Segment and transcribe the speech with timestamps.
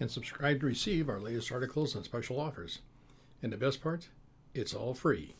[0.00, 2.80] and subscribe to receive our latest articles and special offers.
[3.42, 4.08] And the best part,
[4.54, 5.34] it's all free,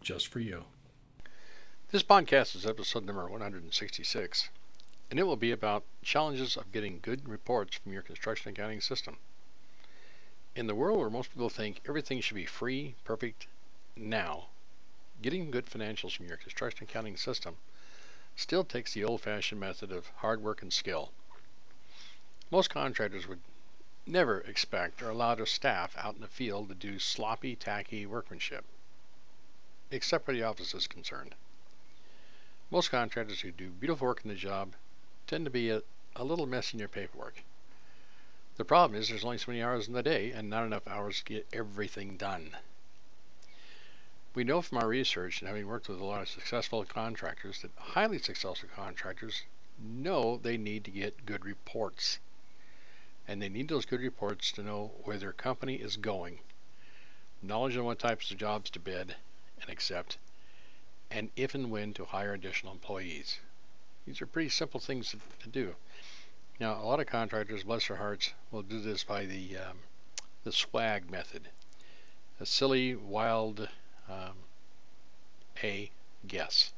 [0.00, 0.64] just for you.
[1.90, 4.48] This podcast is episode number 166,
[5.10, 9.18] and it will be about challenges of getting good reports from your construction accounting system.
[10.54, 13.46] In the world where most people think everything should be free, perfect,
[13.96, 14.46] now,
[15.22, 17.56] getting good financials from your construction accounting system
[18.36, 21.10] still takes the old fashioned method of hard work and skill.
[22.50, 23.40] Most contractors would
[24.06, 28.64] never expect or allow their staff out in the field to do sloppy, tacky workmanship,
[29.90, 31.34] except where the office is concerned.
[32.70, 34.74] Most contractors who do beautiful work in the job
[35.26, 35.82] tend to be a,
[36.14, 37.42] a little messy in their paperwork.
[38.56, 41.18] The problem is there's only so many hours in the day and not enough hours
[41.18, 42.56] to get everything done.
[44.34, 47.70] We know from our research and having worked with a lot of successful contractors that
[47.76, 49.42] highly successful contractors
[49.78, 52.18] know they need to get good reports.
[53.28, 56.38] And they need those good reports to know where their company is going,
[57.42, 59.16] knowledge on what types of jobs to bid
[59.60, 60.18] and accept,
[61.10, 63.38] and if and when to hire additional employees.
[64.06, 65.74] These are pretty simple things to, to do.
[66.60, 69.78] Now, a lot of contractors, bless their hearts, will do this by the um,
[70.44, 71.48] the swag method,
[72.40, 73.68] a silly, wild
[74.08, 74.36] um,
[75.62, 75.90] a
[76.26, 76.72] guess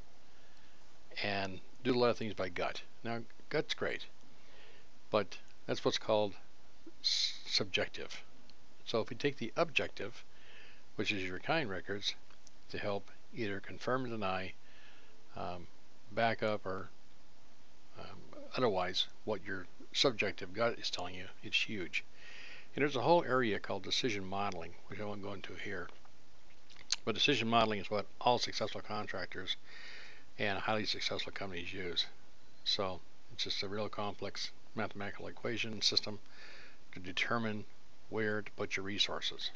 [1.22, 2.82] and do a lot of things by gut.
[3.02, 4.06] Now, gut's great,
[5.10, 5.38] but
[5.68, 6.32] that's what's called
[7.02, 8.22] subjective.
[8.86, 10.24] So if you take the objective,
[10.96, 12.14] which is your kind records,
[12.70, 14.54] to help either confirm or deny,
[15.36, 15.66] um,
[16.10, 16.88] back up, or
[18.00, 18.16] um,
[18.56, 22.02] otherwise what your subjective gut is telling you, it's huge.
[22.74, 25.88] And there's a whole area called decision modeling, which I won't go into here.
[27.04, 29.56] But decision modeling is what all successful contractors
[30.38, 32.06] and highly successful companies use.
[32.64, 33.00] So
[33.34, 36.18] it's just a real complex mathematical equation system
[36.92, 37.66] to determine
[38.08, 39.50] where to put your resources.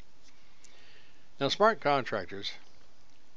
[1.39, 2.51] Now, smart contractors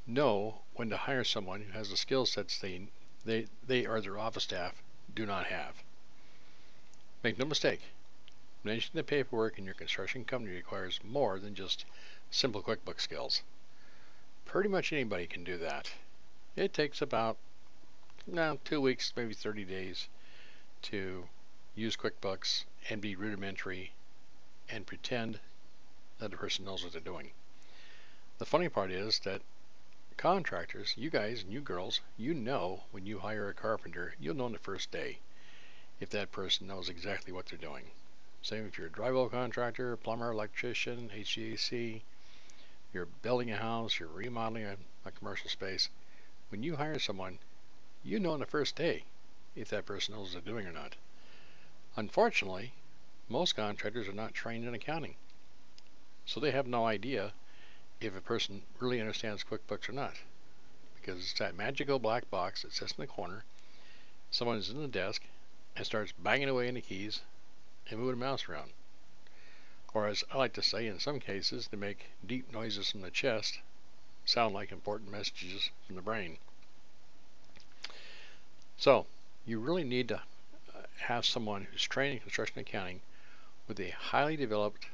[0.06, 2.88] know when to hire someone who has the skill sets they,
[3.24, 4.74] they, they or their office staff
[5.14, 5.76] do not have.
[7.24, 7.80] Make no mistake,
[8.62, 11.86] managing the paperwork in your construction company requires more than just
[12.30, 13.42] simple QuickBooks skills
[14.46, 15.90] pretty much anybody can do that.
[16.54, 17.36] It takes about
[18.26, 20.08] now two weeks, maybe 30 days
[20.82, 21.28] to
[21.78, 23.92] use QuickBooks and be rudimentary
[24.70, 25.38] and pretend
[26.18, 27.32] that the person knows what they're doing.
[28.38, 29.42] The funny part is that
[30.16, 34.46] contractors, you guys and you girls, you know when you hire a carpenter, you'll know
[34.46, 35.18] on the first day
[36.00, 37.90] if that person knows exactly what they're doing.
[38.40, 42.00] Same if you're a drywall contractor, plumber, electrician, HVAC,
[42.94, 45.90] you're building a house, you're remodeling a, a commercial space.
[46.48, 47.38] When you hire someone,
[48.02, 49.04] you know on the first day
[49.54, 50.96] if that person knows what they're doing or not.
[51.96, 52.72] Unfortunately,
[53.28, 55.16] most contractors are not trained in accounting,
[56.24, 57.32] so they have no idea
[58.00, 60.14] if a person really understands QuickBooks or not.
[60.94, 63.44] Because it's that magical black box that sits in the corner,
[64.30, 65.22] someone is in the desk
[65.74, 67.22] and starts banging away in the keys
[67.88, 68.72] and moving the mouse around
[69.96, 73.10] or as I like to say in some cases, they make deep noises from the
[73.10, 73.60] chest
[74.26, 76.36] sound like important messages from the brain.
[78.76, 79.06] So,
[79.46, 80.20] you really need to
[80.98, 83.00] have someone who's trained in construction accounting
[83.68, 84.86] with a highly developed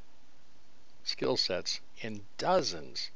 [1.04, 3.10] skill sets in dozens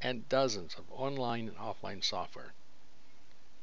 [0.00, 2.52] and dozens of online and offline software.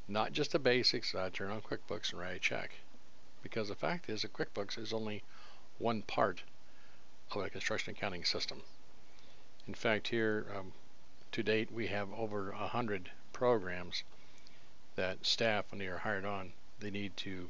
[0.07, 2.71] Not just the basics, uh, turn on QuickBooks and write a check.
[3.43, 5.23] Because the fact is that QuickBooks is only
[5.77, 6.43] one part
[7.31, 8.63] of a construction accounting system.
[9.67, 10.73] In fact, here um,
[11.31, 14.03] to date we have over a hundred programs
[14.95, 17.49] that staff, when they are hired on, they need to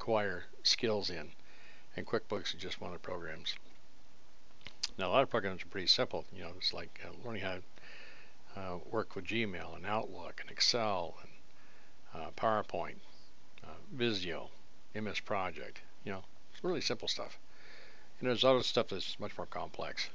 [0.00, 1.30] acquire skills in,
[1.94, 3.54] and QuickBooks is just one of the programs.
[4.96, 6.24] Now, a lot of programs are pretty simple.
[6.34, 10.50] You know, it's like uh, learning how to uh, work with Gmail and Outlook and
[10.50, 12.96] Excel and uh, PowerPoint,
[13.62, 14.48] uh, Visio,
[14.94, 15.82] MS Project.
[16.04, 16.24] You know,
[16.54, 17.38] it's really simple stuff.
[18.18, 20.08] And there's other stuff that's much more complex.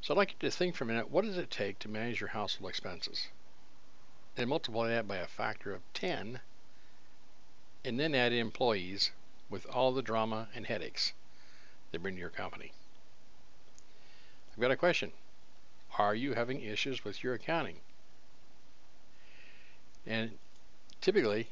[0.00, 2.20] So I'd like you to think for a minute, what does it take to manage
[2.20, 3.26] your household expenses?
[4.36, 6.40] And multiply that by a factor of 10,
[7.84, 9.10] and then add employees
[9.50, 11.12] with all the drama and headaches
[11.90, 12.72] they bring to your company.
[14.52, 15.12] I've got a question.
[15.98, 17.76] Are you having issues with your accounting?
[20.06, 20.38] And
[21.00, 21.48] typically,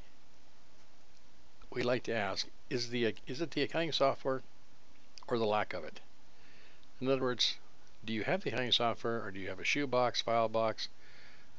[1.70, 4.42] we like to ask, is the is it the accounting software
[5.28, 6.00] or the lack of it?
[7.00, 7.56] In other words,
[8.04, 10.88] do you have the accounting software or do you have a shoebox, file box,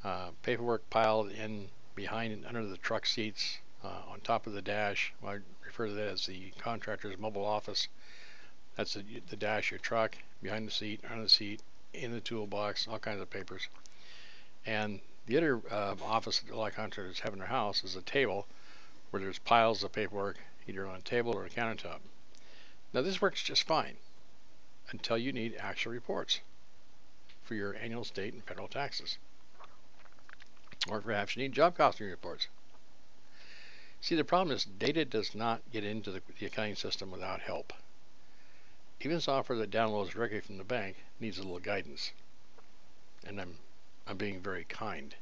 [0.04, 4.62] uh, paperwork piled in behind and under the truck seats, uh, on top of the
[4.62, 5.14] dash?
[5.26, 7.88] I refer to that as the contractor's mobile office.
[8.76, 11.62] That's the, the dash your truck, behind the seat, on the seat,
[11.94, 13.68] in the toolbox, all kinds of papers.
[14.66, 17.96] And the other uh, office that a lot of contractors have in their house is
[17.96, 18.48] a table
[19.10, 20.38] where there's piles of paperwork
[20.68, 22.00] either on a table or a countertop.
[22.94, 23.98] Now this works just fine
[24.92, 26.42] until you need actual reports
[27.44, 29.18] for your annual state and federal taxes.
[30.90, 32.48] Or perhaps you need job costing reports.
[34.02, 37.72] See, the problem is data does not get into the, the accounting system without help.
[39.00, 42.12] Even software that downloads directly from the bank needs a little guidance.
[43.26, 43.58] And I'm,
[44.08, 45.16] I'm being very kind.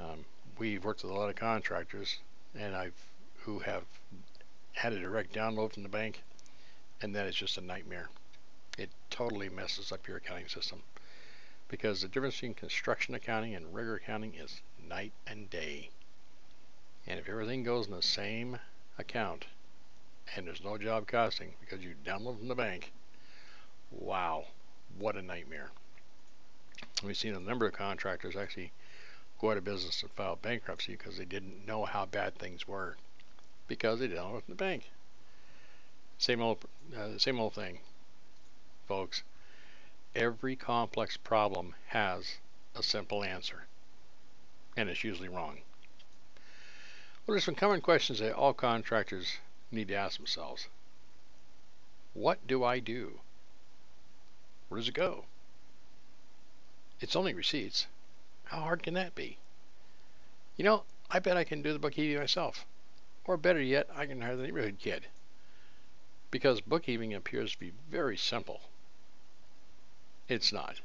[0.00, 0.24] Um,
[0.58, 2.18] we've worked with a lot of contractors,
[2.54, 2.94] and I've
[3.40, 3.84] who have
[4.74, 6.22] had a direct download from the bank,
[7.00, 8.10] and that is just a nightmare.
[8.76, 10.82] It totally messes up your accounting system
[11.68, 15.90] because the difference between construction accounting and regular accounting is night and day.
[17.08, 18.58] And if everything goes in the same
[18.98, 19.46] account
[20.36, 22.92] and there's no job costing because you download from the bank,
[23.90, 24.44] wow,
[24.98, 25.70] what a nightmare.
[27.02, 28.72] We've seen a number of contractors actually
[29.40, 32.98] go out of business and file bankruptcy because they didn't know how bad things were
[33.68, 34.90] because they downloaded from the bank.
[36.18, 36.58] Same old,
[36.94, 37.78] uh, same old thing,
[38.86, 39.22] folks.
[40.14, 42.36] Every complex problem has
[42.74, 43.66] a simple answer,
[44.76, 45.60] and it's usually wrong.
[47.28, 49.36] Well, there's some common questions that all contractors
[49.70, 50.66] need to ask themselves.
[52.14, 53.20] What do I do?
[54.68, 55.26] Where does it go?
[57.02, 57.86] It's only receipts.
[58.44, 59.36] How hard can that be?
[60.56, 62.64] You know, I bet I can do the bookkeeping myself.
[63.26, 65.06] Or better yet, I can hire the neighborhood kid.
[66.30, 68.62] Because bookkeeping appears to be very simple.
[70.30, 70.80] It's not.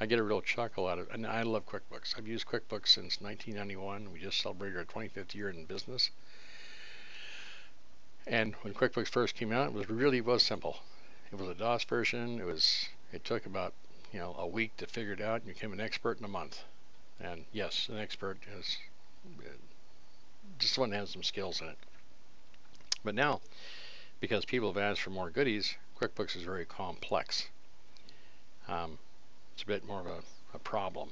[0.00, 1.14] I get a real chuckle out of it.
[1.14, 2.16] And I love QuickBooks.
[2.16, 4.12] I've used QuickBooks since 1991.
[4.12, 6.10] We just celebrated our 25th year in business.
[8.26, 10.78] And when QuickBooks first came out, it was really was simple.
[11.32, 12.40] It was a DOS version.
[12.40, 13.72] It was it took about
[14.12, 16.28] you know a week to figure it out, and you became an expert in a
[16.28, 16.62] month.
[17.20, 18.76] And yes, an expert is
[20.58, 21.78] just one that has some skills in it.
[23.04, 23.40] But now,
[24.20, 27.48] because people have asked for more goodies, QuickBooks is very complex.
[28.68, 28.98] Um,
[29.58, 30.20] it's a bit more of a,
[30.54, 31.08] a problem.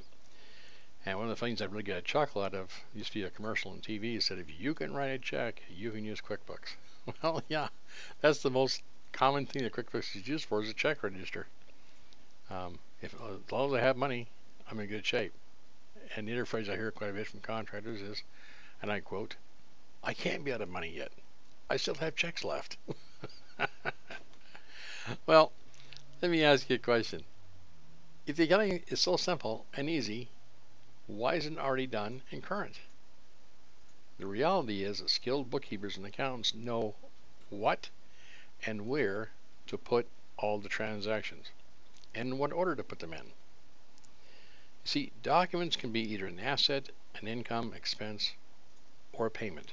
[1.05, 3.25] And one of the things I really get a chuckle out of used to be
[3.25, 6.77] a commercial on TV said, if you can write a check, you can use QuickBooks.
[7.23, 7.69] Well, yeah,
[8.21, 11.49] that's the most common thing that QuickBooks is used for is a check register.
[12.49, 14.29] Um, if as long as I have money,
[14.71, 15.33] I'm in good shape.
[16.15, 18.23] And the other phrase I hear quite a bit from contractors is,
[18.81, 19.35] and I quote,
[20.05, 21.11] "I can't be out of money yet.
[21.69, 22.77] I still have checks left."
[25.27, 25.53] well,
[26.23, 27.25] let me ask you a question.
[28.27, 30.31] If the accounting is so simple and easy,
[31.07, 32.81] why isn't it already done and current?
[34.19, 36.97] The reality is that skilled bookkeepers and accountants know
[37.51, 37.89] what
[38.65, 39.31] and where
[39.69, 41.51] to put all the transactions
[42.17, 43.27] and what order to put them in.
[43.27, 43.33] You
[44.87, 46.89] see, documents can be either an asset,
[47.21, 48.33] an income, expense,
[49.13, 49.73] or a payment.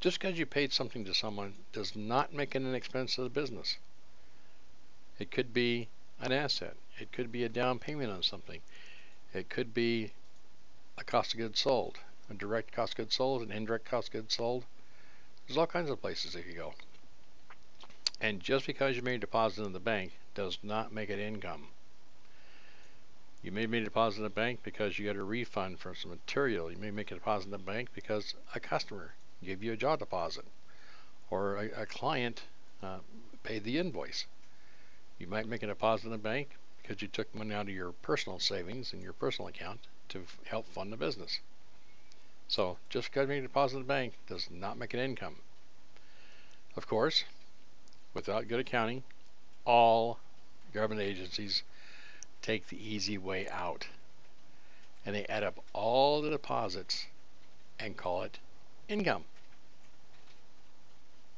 [0.00, 3.28] Just because you paid something to someone does not make it an expense to the
[3.28, 3.76] business.
[5.18, 5.88] It could be
[6.20, 6.76] an asset.
[6.98, 8.60] It could be a down payment on something.
[9.32, 10.12] It could be
[10.96, 11.98] a cost of goods sold,
[12.30, 14.64] a direct cost of goods sold, an indirect cost of goods sold.
[15.46, 16.74] There's all kinds of places it could go.
[18.20, 21.68] And just because you made a deposit in the bank does not make it income.
[23.42, 26.12] You may make a deposit in the bank because you got a refund for some
[26.12, 26.70] material.
[26.70, 29.98] You may make a deposit in the bank because a customer gave you a job
[29.98, 30.46] deposit
[31.28, 32.44] or a, a client
[32.82, 33.00] uh,
[33.42, 34.26] paid the invoice.
[35.18, 36.50] You might make a deposit in the bank
[36.84, 40.38] because you took money out of your personal savings in your personal account to f-
[40.44, 41.40] help fund the business.
[42.46, 45.36] So just because you deposit in the bank does not make an income.
[46.76, 47.24] Of course,
[48.12, 49.02] without good accounting,
[49.64, 50.18] all
[50.74, 51.62] government agencies
[52.42, 53.86] take the easy way out.
[55.06, 57.06] And they add up all the deposits
[57.78, 58.38] and call it
[58.88, 59.24] income.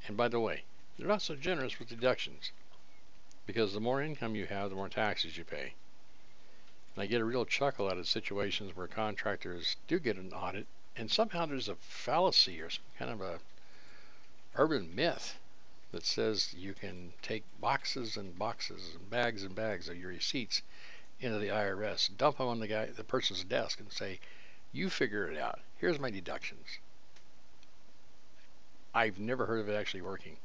[0.09, 0.65] And by the way,
[0.99, 2.51] they're not so generous with deductions
[3.47, 5.75] because the more income you have, the more taxes you pay.
[6.95, 10.67] And I get a real chuckle out of situations where contractors do get an audit,
[10.97, 13.39] and somehow there's a fallacy or some kind of a
[14.57, 15.39] urban myth
[15.93, 20.63] that says you can take boxes and boxes and bags and bags of your receipts
[21.21, 24.19] into the IRS, dump them on the guy, the person's desk, and say,
[24.73, 25.61] "You figure it out.
[25.79, 26.79] Here's my deductions."
[28.95, 30.39] I've never heard of it actually working.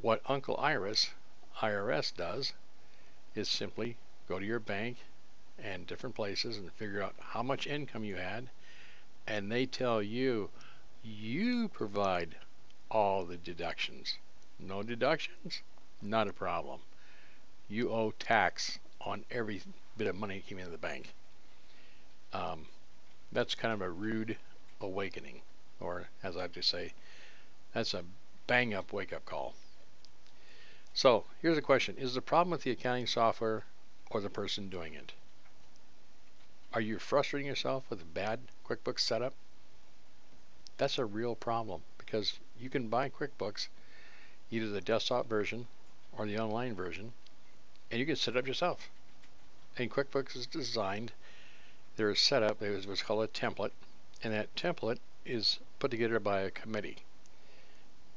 [0.00, 1.10] What Uncle Iris,
[1.60, 2.52] IRS, does
[3.34, 3.96] is simply
[4.28, 4.98] go to your bank
[5.58, 8.48] and different places and figure out how much income you had,
[9.26, 10.50] and they tell you
[11.02, 12.36] you provide
[12.90, 14.18] all the deductions.
[14.58, 15.62] No deductions?
[16.02, 16.80] Not a problem.
[17.68, 19.62] You owe tax on every
[19.96, 21.14] bit of money that came into the bank.
[22.32, 22.66] Um,
[23.32, 24.36] that's kind of a rude
[24.80, 25.40] awakening,
[25.80, 26.92] or as I like to say,
[27.72, 28.04] that's a
[28.46, 29.54] bang up wake up call.
[30.96, 33.64] So here's a question Is the problem with the accounting software
[34.10, 35.12] or the person doing it?
[36.72, 39.34] Are you frustrating yourself with a bad QuickBooks setup?
[40.78, 43.68] That's a real problem because you can buy QuickBooks,
[44.50, 45.66] either the desktop version
[46.16, 47.12] or the online version,
[47.90, 48.88] and you can set it up yourself.
[49.76, 51.12] And QuickBooks is designed,
[51.96, 53.72] there is set up, there's what's called a template,
[54.22, 57.04] and that template is put together by a committee.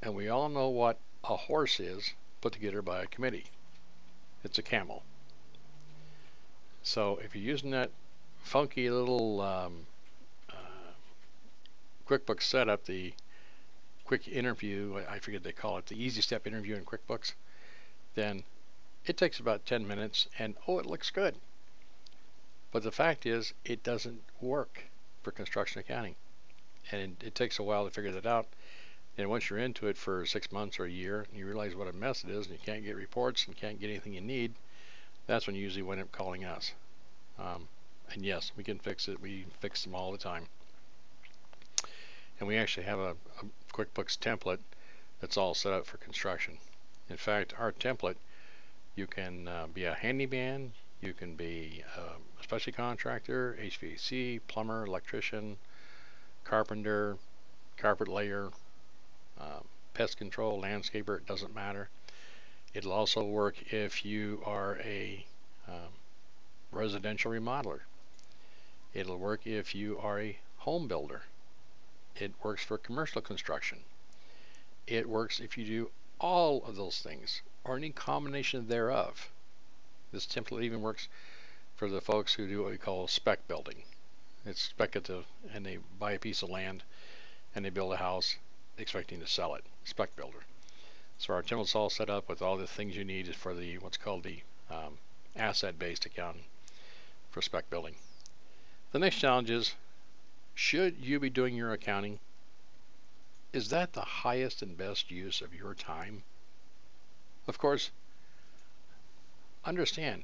[0.02, 3.46] And we all know what a horse is put together by a committee.
[4.44, 5.04] It's a camel.
[6.84, 7.92] So if you're using that
[8.42, 9.86] funky little um,
[10.50, 10.54] uh,
[12.08, 13.14] QuickBooks setup, the
[14.06, 17.34] quick interview, I forget they call it, the easy step interview in QuickBooks,
[18.16, 18.44] then
[19.06, 21.36] it takes about 10 minutes and oh, it looks good.
[22.72, 24.84] But the fact is, it doesn't work
[25.24, 26.16] for construction accounting.
[26.92, 28.48] And it, it takes a while to figure that out.
[29.20, 31.90] And once you're into it for six months or a year, and you realize what
[31.90, 34.54] a mess it is, and you can't get reports and can't get anything you need,
[35.28, 36.72] that's when you usually wind up calling us.
[37.38, 37.68] Um,
[38.14, 39.20] and yes, we can fix it.
[39.20, 40.46] We fix them all the time.
[42.40, 43.10] And we actually have a,
[43.42, 44.60] a QuickBooks template
[45.20, 46.58] that's all set up for construction.
[47.10, 48.16] In fact, our template,
[48.96, 50.72] you can uh, be a handyman,
[51.02, 55.58] you can be um, a specialty contractor, HVAC, plumber, electrician,
[56.46, 57.18] carpenter,
[57.76, 58.52] carpet layer,
[59.40, 59.62] uh,
[59.94, 61.90] pest control, landscaper, it doesn't matter.
[62.74, 65.26] It'll also work if you are a
[65.68, 65.94] um,
[66.72, 67.82] residential remodeler.
[68.94, 71.24] It'll work if you are a home builder.
[72.16, 73.80] It works for commercial construction.
[74.88, 79.30] It works if you do all of those things or any combination thereof.
[80.12, 81.08] This template even works
[81.76, 83.84] for the folks who do what we call spec building.
[84.46, 86.84] It's speculative, and they buy a piece of land
[87.56, 88.38] and they build a house
[88.82, 89.64] expecting to sell it.
[89.84, 90.44] Spec builder.
[91.18, 93.98] So our template's all set up with all the things you need for the what's
[93.98, 94.98] called the um,
[95.36, 96.44] asset-based accounting
[97.30, 97.96] for spec building.
[98.92, 99.76] The next challenge is
[100.56, 102.20] should you be doing your accounting?
[103.52, 106.24] Is that the highest and best use of your time?
[107.48, 107.92] Of course,
[109.66, 110.24] understand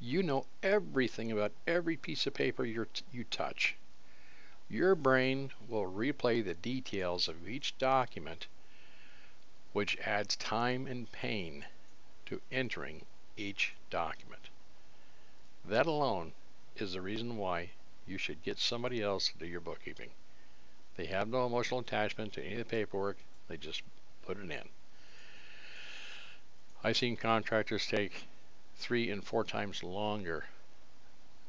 [0.00, 3.76] you know everything about every piece of paper you you touch.
[4.72, 8.46] Your brain will replay the details of each document,
[9.72, 11.66] which adds time and pain
[12.26, 13.04] to entering
[13.36, 14.48] each document.
[15.64, 16.34] That alone
[16.76, 17.70] is the reason why
[18.06, 20.10] you should get somebody else to do your bookkeeping.
[20.96, 23.16] They have no emotional attachment to any of the paperwork,
[23.48, 23.82] they just
[24.24, 24.68] put it in.
[26.84, 28.28] I've seen contractors take
[28.76, 30.44] three and four times longer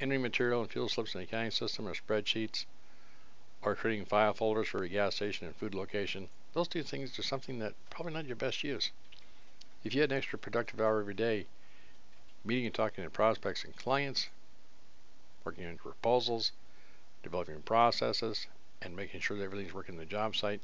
[0.00, 2.64] entering material and fuel slips in the accounting system or spreadsheets,
[3.60, 7.24] or creating file folders for a gas station and food location, those two things are
[7.24, 8.92] something that probably not your best use.
[9.82, 11.46] If you had an extra productive hour every day,
[12.44, 14.28] meeting and talking to prospects and clients,
[15.44, 16.52] working on proposals,
[17.24, 18.46] developing processes,
[18.80, 20.60] and making sure that everything's working on the job site,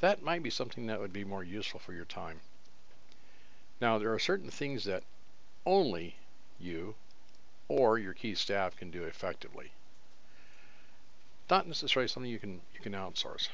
[0.00, 2.40] that might be something that would be more useful for your time.
[3.80, 5.04] Now, there are certain things that
[5.64, 6.16] only
[6.58, 6.96] you
[7.70, 9.70] or your key staff can do effectively.
[11.48, 13.48] Not necessarily something you can you can outsource.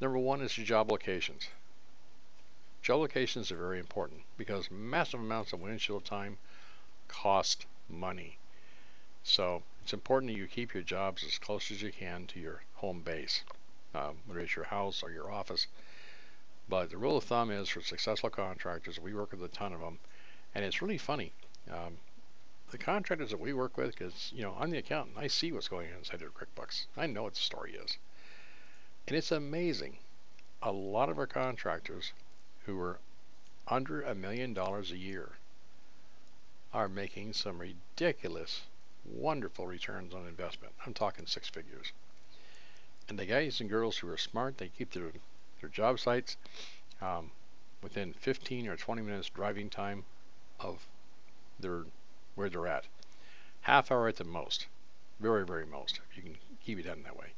[0.00, 1.48] Number one is your job locations.
[2.80, 6.38] Job locations are very important because massive amounts of windshield time
[7.08, 8.38] cost money.
[9.22, 12.62] So it's important that you keep your jobs as close as you can to your
[12.76, 13.42] home base,
[13.94, 15.66] um, whether it's your house or your office.
[16.70, 19.80] But the rule of thumb is for successful contractors, we work with a ton of
[19.80, 19.98] them,
[20.54, 21.32] and it's really funny.
[21.70, 21.98] Um,
[22.72, 25.68] the contractors that we work with, because you know I'm the accountant, I see what's
[25.68, 26.86] going on inside their QuickBooks.
[26.96, 27.98] I know what the story is,
[29.06, 29.98] and it's amazing.
[30.62, 32.12] A lot of our contractors
[32.64, 32.98] who are
[33.68, 35.32] under a million dollars a year
[36.72, 38.62] are making some ridiculous
[39.04, 40.72] wonderful returns on investment.
[40.86, 41.92] I'm talking six figures.
[43.08, 45.12] And the guys and girls who are smart, they keep their,
[45.60, 46.36] their job sites
[47.02, 47.32] um,
[47.82, 50.04] within 15 or 20 minutes driving time
[50.60, 50.86] of
[51.58, 51.84] their
[52.34, 52.86] where they're at.
[53.62, 54.66] Half hour at the most.
[55.20, 56.00] Very, very most.
[56.10, 57.32] If you can keep it done that way.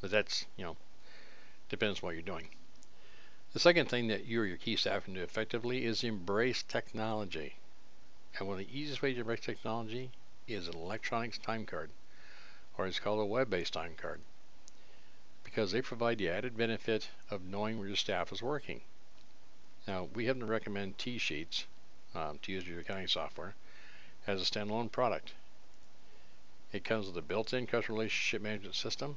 [0.00, 0.76] But that's, you know,
[1.68, 2.48] depends what you're doing.
[3.52, 7.56] The second thing that you or your key staff can do effectively is embrace technology.
[8.38, 10.10] And one of the easiest ways to embrace technology
[10.46, 11.90] is an electronics time card,
[12.76, 14.20] or it's called a web-based time card,
[15.44, 18.82] because they provide the added benefit of knowing where your staff is working.
[19.86, 21.66] Now, we happen to recommend T-Sheets
[22.18, 23.54] um, to use your accounting software
[24.26, 25.32] as a standalone product.
[26.72, 29.16] It comes with a built-in customer relationship management system.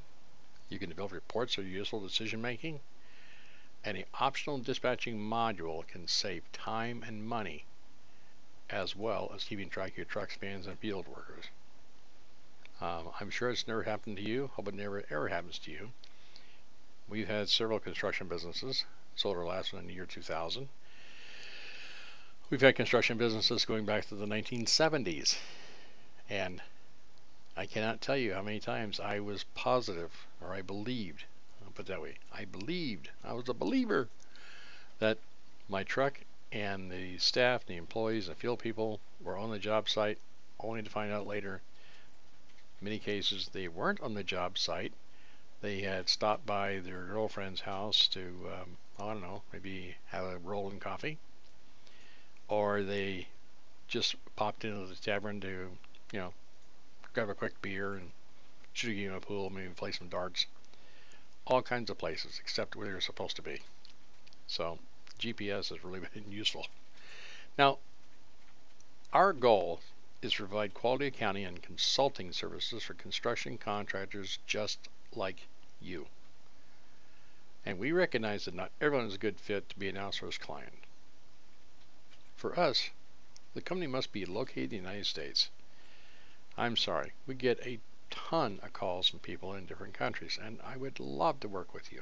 [0.70, 2.80] You can develop reports are useful decision making.
[3.84, 7.66] And the optional dispatching module can save time and money
[8.70, 11.46] as well as keeping track of your truck spans and field workers.
[12.80, 14.50] Um, I'm sure it's never happened to you.
[14.54, 15.92] Hope it never ever happens to you.
[17.10, 18.86] We've had several construction businesses.
[19.16, 20.70] Sold our last one in the year 2000.
[22.52, 25.38] We've had construction businesses going back to the 1970s.
[26.30, 26.62] And
[27.56, 31.24] I cannot tell you how many times I was positive, or I believed,
[31.64, 34.10] I'll put that way, I believed, I was a believer
[35.00, 35.18] that
[35.70, 36.20] my truck
[36.52, 40.18] and the staff, the employees, the field people were on the job site,
[40.60, 41.62] only to find out later.
[42.82, 44.92] Many cases, they weren't on the job site.
[45.62, 50.38] They had stopped by their girlfriend's house to, um, I don't know, maybe have a
[50.38, 51.18] roll and coffee,
[52.52, 53.26] or they
[53.88, 55.70] just popped into the tavern to,
[56.12, 56.34] you know,
[57.14, 58.12] grab a quick beer and
[58.74, 60.46] shoot a game of pool, maybe play some darts.
[61.48, 63.62] All kinds of places except where they're supposed to be.
[64.48, 64.80] So
[65.18, 66.68] GPS has really been useful.
[67.58, 67.78] Now,
[69.14, 69.80] our goal
[70.22, 75.48] is to provide quality accounting and consulting services for construction contractors just like
[75.82, 76.06] you.
[77.66, 80.81] And we recognize that not everyone is a good fit to be an outsourced client.
[82.42, 82.90] For us,
[83.54, 85.52] the company must be located in the United States.
[86.58, 90.76] I'm sorry, we get a ton of calls from people in different countries, and I
[90.76, 92.02] would love to work with you.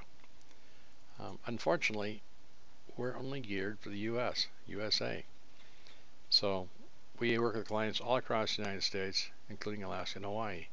[1.19, 2.21] Um, unfortunately,
[2.95, 5.25] we're only geared for the US, USA.
[6.29, 6.69] So
[7.19, 10.67] we work with clients all across the United States, including Alaska and Hawaii.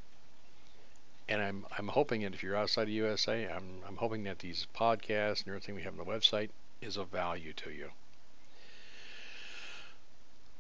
[1.29, 4.69] And I'm I'm hoping that if you're outside the USA, I'm I'm hoping that these
[4.77, 6.51] podcasts and everything we have on the website
[6.81, 7.91] is of value to you.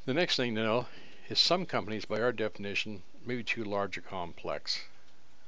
[0.06, 0.86] The next thing to know
[1.28, 4.84] is some companies, by our definition, may be too large or complex.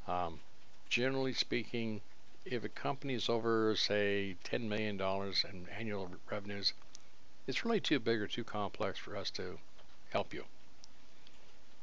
[0.08, 0.40] Um,
[0.88, 2.00] generally speaking,
[2.44, 6.72] if a company is over, say, $10 million in annual revenues,
[7.46, 9.60] it's really too big or too complex for us to
[10.10, 10.44] help you.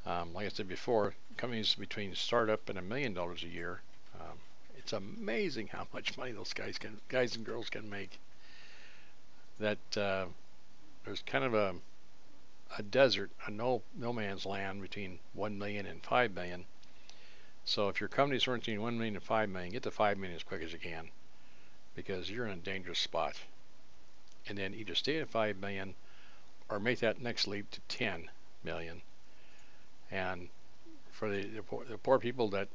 [0.06, 3.80] Um, like I said before, companies between startup and a million dollars a year,
[4.20, 4.38] um,
[4.78, 8.20] it's amazing how much money those guys can, guys and girls can make.
[9.62, 10.26] That uh,
[11.06, 11.76] there's kind of a
[12.78, 16.66] a desert, a no no man's land between one million and five million
[17.68, 20.44] so if your company's earning 1 million to 5 million, get to 5 million as
[20.44, 21.10] quick as you can
[21.96, 23.36] because you're in a dangerous spot.
[24.48, 25.96] And then either stay at 5 million
[26.70, 28.30] or make that next leap to 10
[28.64, 29.02] million.
[30.12, 30.50] And
[31.12, 32.68] for the, the, poor, the poor people that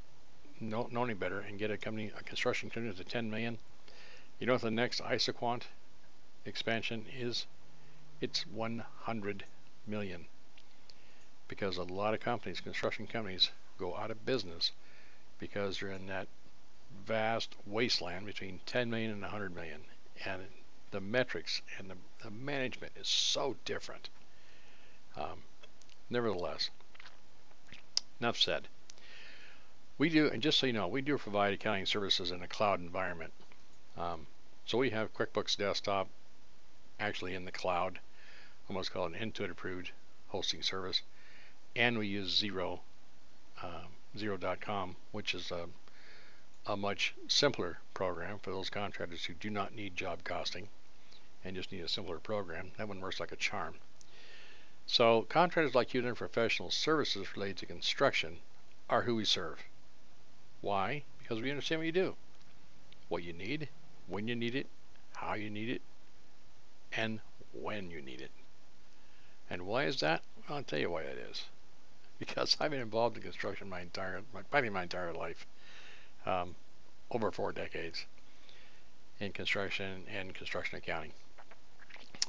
[0.59, 3.59] know, know any better and get a company, a construction company to 10 million.
[4.40, 5.68] You know what the next Isoquant
[6.44, 7.46] expansion is?
[8.20, 9.44] It's 100
[9.87, 10.27] million.
[11.49, 14.73] Because a lot of companies, construction companies, go out of business
[15.38, 16.29] because they're in that
[17.07, 19.81] vast wasteland between 10 million and 100 million.
[20.25, 20.43] And
[20.90, 24.09] the metrics and the, the management is so different.
[25.16, 25.43] Um,
[26.09, 26.71] nevertheless,
[28.21, 28.69] enough said.
[29.99, 32.81] We do, and just so you know, we do provide accounting services in a cloud
[32.81, 33.33] environment.
[33.99, 34.27] Um,
[34.66, 36.09] so we have QuickBooks Desktop
[36.99, 37.99] actually in the cloud,
[38.70, 39.90] almost called an Intuit approved
[40.28, 41.02] hosting service,
[41.74, 42.78] and we use Xero,
[43.64, 45.66] um, Xero.com, which is a,
[46.66, 50.68] a much simpler program for those contractors who do not need job costing
[51.44, 52.70] and just need a simpler program.
[52.76, 53.74] That one works like a charm.
[54.87, 58.38] So contractors like you doing professional services related to construction
[58.88, 59.59] are who we serve.
[60.61, 61.02] Why?
[61.18, 62.14] Because we understand what you do,
[63.09, 63.68] what you need,
[64.06, 64.68] when you need it,
[65.14, 65.83] how you need it,
[66.92, 67.18] and
[67.52, 68.30] when you need it.
[69.51, 70.23] And why is that?
[70.49, 71.45] Well, I'll tell you why that is.
[72.21, 75.47] Because I've been involved in construction my entire, my, probably my entire life,
[76.27, 76.55] um,
[77.11, 78.05] over four decades
[79.19, 81.13] in construction and construction accounting.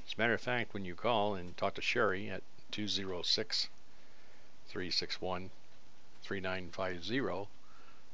[0.07, 3.67] As a matter of fact, when you call and talk to Sharie at 206
[4.67, 5.49] 361
[6.23, 7.49] 3950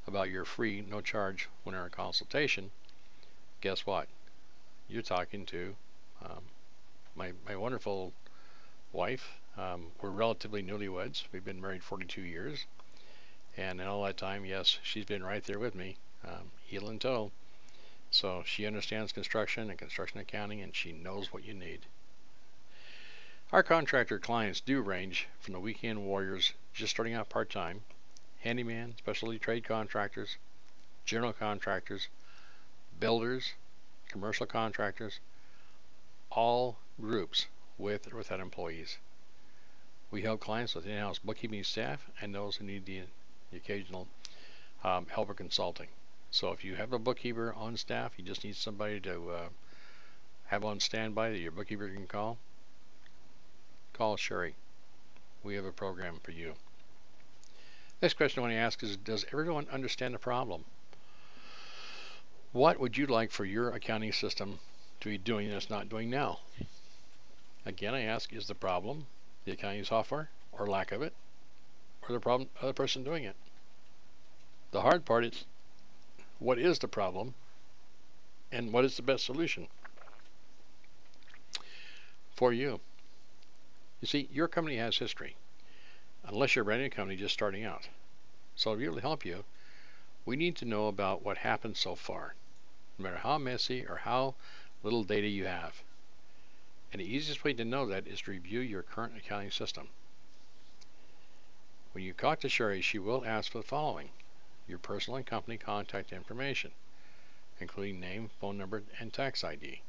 [0.07, 2.71] about your free, no charge one hour consultation,
[3.61, 4.07] guess what?
[4.89, 5.75] You're talking to
[6.23, 6.43] um,
[7.15, 8.13] my, my wonderful
[8.93, 9.37] wife.
[9.57, 11.23] Um, we're relatively newlyweds.
[11.31, 12.65] We've been married 42 years.
[13.57, 17.01] And in all that time, yes, she's been right there with me, um, heel and
[17.01, 17.31] toe.
[18.11, 21.81] So she understands construction and construction accounting, and she knows what you need.
[23.51, 27.81] Our contractor clients do range from the weekend warriors just starting out part time
[28.41, 30.37] handyman, specialty trade contractors,
[31.05, 32.07] general contractors,
[32.99, 33.53] builders,
[34.07, 35.19] commercial contractors,
[36.29, 38.97] all groups with or without employees.
[40.09, 43.01] We help clients with in-house bookkeeping staff and those who need the,
[43.51, 44.07] the occasional
[44.83, 45.87] um, helper consulting.
[46.31, 49.49] So if you have a bookkeeper on staff, you just need somebody to uh,
[50.47, 52.37] have on standby that your bookkeeper can call,
[53.93, 54.53] call Sharie.
[55.43, 56.53] We have a program for you.
[58.01, 60.65] Next question I want to ask is Does everyone understand the problem?
[62.51, 64.59] What would you like for your accounting system
[65.01, 66.39] to be doing that's not doing now?
[67.67, 69.07] Again, I ask Is the problem
[69.43, 71.13] the accounting software or lack of it,
[72.01, 73.35] or the problem other person doing it?
[74.71, 75.43] The hard part is
[76.39, 77.33] what is the problem
[78.53, 79.67] and what is the best solution
[82.33, 82.79] for you?
[83.99, 85.35] You see, your company has history
[86.23, 87.89] unless you're a brand new company just starting out.
[88.55, 89.43] So to to help you,
[90.25, 92.35] we need to know about what happened so far,
[92.97, 94.35] no matter how messy or how
[94.83, 95.83] little data you have.
[96.91, 99.89] And the easiest way to know that is to review your current accounting system.
[101.91, 104.09] When you talk to Sharie, she will ask for the following
[104.67, 106.71] your personal and company contact information,
[107.59, 109.81] including name, phone number, and tax ID.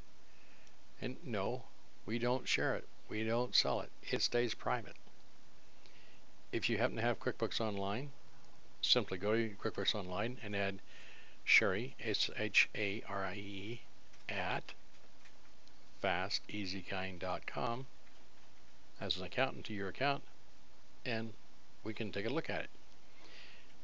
[1.01, 1.65] And no,
[2.07, 2.89] we don't share it.
[3.09, 3.91] We don't sell it.
[4.11, 4.97] It stays private.
[6.51, 8.11] If you happen to have QuickBooks Online,
[8.81, 10.81] simply go to QuickBooks Online and add
[11.47, 13.81] Sharie, S H A R I E,
[14.29, 14.73] at
[16.03, 17.87] fasteasykind.com
[19.01, 20.23] as an accountant to your account,
[21.05, 21.33] and
[21.85, 22.71] we can take a look at it.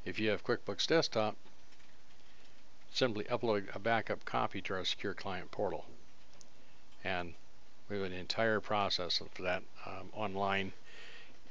[0.04, 1.36] If you have QuickBooks Desktop,
[2.92, 5.86] simply upload a backup copy to our secure client portal.
[7.02, 7.34] And
[7.88, 10.72] we have an entire process for that um, online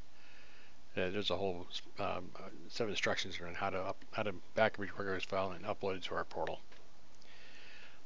[0.98, 1.66] uh, there's a whole
[2.00, 2.30] um,
[2.68, 5.64] set of instructions on how to up, how to back up your QuickBooks file and
[5.64, 6.60] upload it to our portal.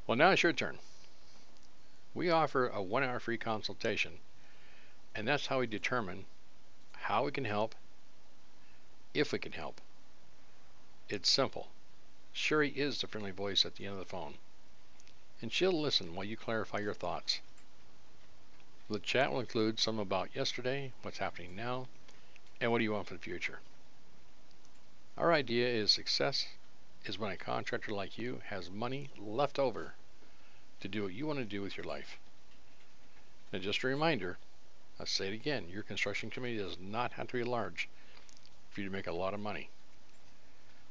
[0.06, 0.78] Well, now it's your turn.
[2.14, 4.20] We offer a one-hour free consultation,
[5.16, 6.26] and that's how we determine
[6.94, 7.74] how we can help,
[9.14, 9.82] if we can help.
[11.10, 11.70] It's simple.
[12.36, 14.36] Sharie is the friendly voice at the end of the phone,
[15.42, 17.40] and she'll listen while you clarify your thoughts.
[18.90, 21.88] The chat will include some about yesterday, what's happening now,
[22.62, 23.60] and what do you want for the future.
[25.18, 26.48] Our idea is success
[27.06, 29.94] is when a contractor like you has money left over
[30.82, 32.18] to do what you want to do with your life.
[33.52, 34.38] Now, just a reminder,
[35.00, 37.88] I'll say it again, your construction committee does not have to be large
[38.70, 39.70] for you to make a lot of money.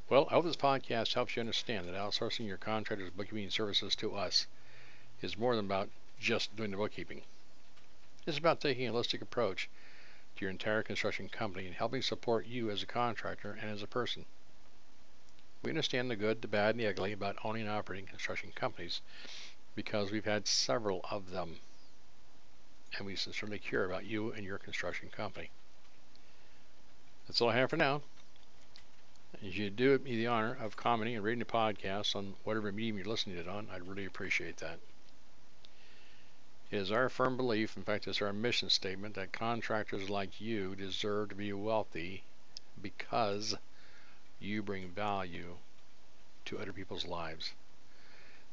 [0.08, 4.14] Well, I hope this podcast helps you understand that outsourcing your contractor's bookkeeping services to
[4.14, 4.46] us
[5.22, 5.88] is more than about
[6.20, 7.22] just doing the bookkeeping.
[8.26, 9.68] It's about taking a holistic approach
[10.36, 13.86] to your entire construction company and helping support you as a contractor and as a
[13.86, 14.24] person.
[15.62, 19.00] We understand the good, the bad, and the ugly about owning and operating construction companies
[19.74, 21.56] because we've had several of them.
[22.96, 25.50] And we sincerely care about you and your construction company.
[27.26, 28.02] That's all I have for now.
[29.42, 32.98] If you do me the honor of commenting and rating the podcast on whatever medium
[32.98, 34.78] you're listening to it on, I'd really appreciate that.
[36.74, 40.74] It is our firm belief, in fact, it's our mission statement, that contractors like you
[40.74, 42.24] deserve to be wealthy
[42.82, 43.54] because
[44.40, 45.58] you bring value
[46.46, 47.52] to other people's lives.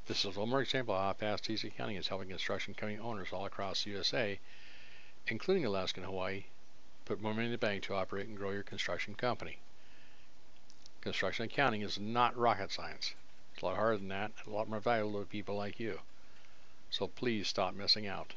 [0.06, 3.34] This is one more example of how Fast Easy Accounting is helping construction company owners
[3.34, 4.40] all across the USA,
[5.26, 6.44] including Alaska and Hawaii,
[7.06, 9.58] put more money in the bank to operate and grow your construction company.
[11.02, 13.16] Construction accounting is not rocket science.
[13.56, 16.02] It's a lot harder than that, a lot more valuable to people like you.
[16.92, 18.36] So please stop missing out.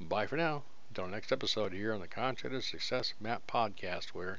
[0.00, 0.62] Bye for now.
[0.90, 4.38] Until next episode here on the Contractor Success Map podcast, where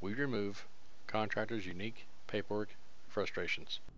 [0.00, 0.64] we remove
[1.06, 2.70] contractors' unique paperwork
[3.08, 3.80] frustrations.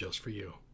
[0.00, 0.60] just for you.